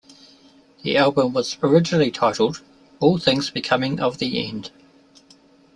The 0.81 0.97
album 0.97 1.33
was 1.33 1.59
originally 1.61 2.09
titled 2.09 2.63
All 2.99 3.19
Things 3.19 3.51
Becoming 3.51 3.99
of 3.99 4.17
the 4.17 4.47
End. 4.49 4.71